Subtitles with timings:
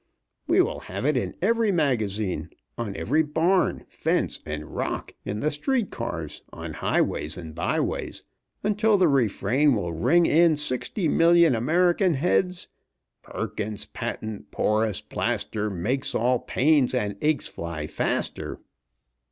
[0.47, 5.51] We will have it in every magazine, on every barn, fence, and rock, in the
[5.51, 8.25] street cars, on highways and byways,
[8.63, 12.67] until the refrain will ring in sixty million American heads
[13.21, 18.59] "'Perkins's Patent Porous Plaster Makes all pains and aches fly faster."